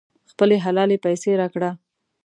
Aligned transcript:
خپلې 0.31 0.57
حلالې 0.65 0.97
پیسې 1.05 1.31
راکړه. 1.41 1.69